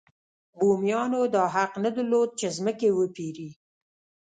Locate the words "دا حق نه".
1.35-1.89